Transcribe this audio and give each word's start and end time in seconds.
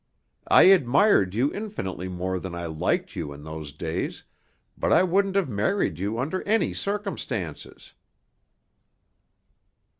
I 0.47 0.63
admired 0.63 1.35
you 1.35 1.53
infinitely 1.53 2.07
more 2.09 2.39
than 2.39 2.55
I 2.55 2.65
liked 2.65 3.15
you 3.15 3.31
in 3.33 3.43
those 3.43 3.71
days, 3.71 4.23
but 4.75 4.91
I 4.91 5.03
wouldn't 5.03 5.35
have 5.35 5.47
married 5.47 5.99
you 5.99 6.17
under 6.17 6.41
any 6.41 6.73
circumstances." 6.73 7.93